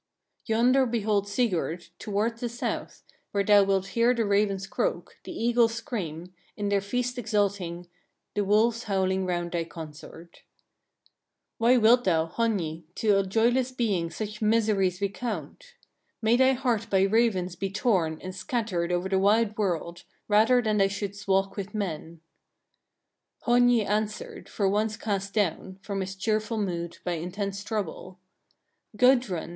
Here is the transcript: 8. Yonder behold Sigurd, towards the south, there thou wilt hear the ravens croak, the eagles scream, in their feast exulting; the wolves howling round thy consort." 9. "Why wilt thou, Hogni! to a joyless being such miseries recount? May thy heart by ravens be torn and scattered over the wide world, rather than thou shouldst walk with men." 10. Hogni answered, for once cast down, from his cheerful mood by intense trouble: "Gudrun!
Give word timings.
8. 0.45 0.49
Yonder 0.49 0.87
behold 0.87 1.27
Sigurd, 1.27 1.89
towards 1.99 2.41
the 2.41 2.49
south, 2.49 3.03
there 3.33 3.43
thou 3.43 3.63
wilt 3.63 3.89
hear 3.89 4.15
the 4.15 4.25
ravens 4.25 4.65
croak, 4.65 5.17
the 5.25 5.31
eagles 5.31 5.75
scream, 5.75 6.33
in 6.57 6.69
their 6.69 6.81
feast 6.81 7.19
exulting; 7.19 7.85
the 8.33 8.43
wolves 8.43 8.85
howling 8.85 9.27
round 9.27 9.51
thy 9.51 9.63
consort." 9.63 10.41
9. 11.59 11.59
"Why 11.59 11.77
wilt 11.77 12.05
thou, 12.05 12.25
Hogni! 12.25 12.85
to 12.95 13.19
a 13.19 13.23
joyless 13.23 13.71
being 13.71 14.09
such 14.09 14.41
miseries 14.41 15.01
recount? 15.01 15.75
May 16.19 16.35
thy 16.35 16.53
heart 16.53 16.89
by 16.89 17.03
ravens 17.03 17.55
be 17.55 17.69
torn 17.69 18.19
and 18.23 18.33
scattered 18.33 18.91
over 18.91 19.07
the 19.07 19.19
wide 19.19 19.55
world, 19.55 20.05
rather 20.27 20.63
than 20.63 20.77
thou 20.79 20.87
shouldst 20.87 21.27
walk 21.27 21.55
with 21.55 21.75
men." 21.75 22.21
10. 23.45 23.61
Hogni 23.67 23.85
answered, 23.85 24.49
for 24.49 24.67
once 24.67 24.97
cast 24.97 25.35
down, 25.35 25.77
from 25.83 25.99
his 26.01 26.15
cheerful 26.15 26.57
mood 26.57 26.97
by 27.03 27.11
intense 27.11 27.63
trouble: 27.63 28.17
"Gudrun! 28.97 29.49